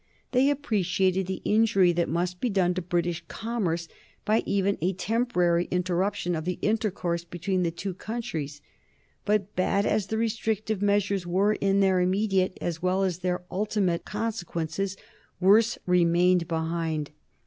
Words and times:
They 0.31 0.49
appreciated 0.49 1.27
the 1.27 1.43
injury 1.45 1.91
that 1.91 2.09
must 2.09 2.41
be 2.41 2.49
done 2.49 2.73
to 2.73 2.81
British 2.81 3.23
commerce 3.27 3.87
by 4.25 4.41
even 4.47 4.79
a 4.81 4.93
temporary 4.93 5.67
interruption 5.69 6.33
of 6.33 6.43
the 6.43 6.57
intercourse 6.63 7.23
between 7.23 7.61
the 7.61 7.69
two 7.69 7.93
countries. 7.93 8.61
But 9.25 9.55
bad 9.55 9.85
as 9.85 10.07
the 10.07 10.17
restrictive 10.17 10.81
measures 10.81 11.27
were 11.27 11.53
in 11.53 11.81
their 11.81 11.99
immediate, 12.01 12.57
as 12.59 12.81
well 12.81 13.03
as 13.03 13.17
in 13.17 13.21
their 13.21 13.43
ultimate 13.51 14.03
consequences, 14.03 14.97
worse 15.39 15.77
remained 15.85 16.47
behind. 16.47 17.11